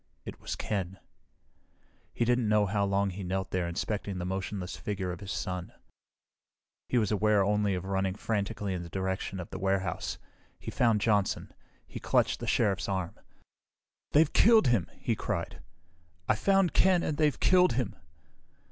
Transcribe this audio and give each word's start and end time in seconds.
It 0.25 0.41
was 0.41 0.55
Ken. 0.55 0.97
He 2.11 2.25
didn't 2.25 2.49
know 2.49 2.65
how 2.65 2.85
long 2.85 3.11
he 3.11 3.23
knelt 3.23 3.51
there 3.51 3.67
inspecting 3.67 4.17
the 4.17 4.25
motionless 4.25 4.75
features 4.75 5.13
of 5.13 5.19
his 5.19 5.31
son. 5.31 5.73
He 6.89 6.97
was 6.97 7.11
aware 7.11 7.43
only 7.43 7.75
of 7.75 7.85
running 7.85 8.15
frantically 8.15 8.73
in 8.73 8.81
the 8.81 8.89
direction 8.89 9.39
of 9.39 9.51
the 9.51 9.59
warehouse. 9.59 10.17
He 10.57 10.71
found 10.71 11.01
Johnson. 11.01 11.53
He 11.85 11.99
clutched 11.99 12.39
the 12.39 12.47
Sheriff's 12.47 12.89
arm. 12.89 13.13
"They've 14.11 14.33
killed 14.33 14.69
him!" 14.69 14.89
he 14.97 15.15
cried. 15.15 15.61
"I 16.27 16.33
found 16.33 16.73
Ken 16.73 17.03
and 17.03 17.17
they've 17.19 17.39
killed 17.39 17.73
him!" 17.73 17.95